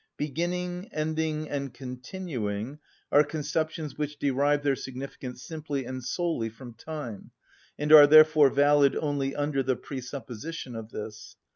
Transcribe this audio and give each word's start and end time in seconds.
Beginning, 0.17 0.89
ending, 0.91 1.47
and 1.47 1.71
continuing 1.71 2.79
are 3.11 3.23
conceptions 3.23 3.99
which 3.99 4.17
derive 4.17 4.63
their 4.63 4.75
significance 4.75 5.43
simply 5.43 5.85
and 5.85 6.03
solely 6.03 6.49
from 6.49 6.73
time, 6.73 7.29
and 7.77 7.91
are 7.93 8.07
therefore 8.07 8.49
valid 8.49 8.95
only 8.95 9.35
under 9.35 9.61
the 9.61 9.75
presupposition 9.75 10.75
of 10.75 10.89
this. 10.89 11.35